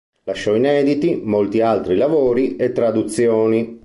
[0.23, 3.77] Lasciò inediti molti altri lavori e traduzioni.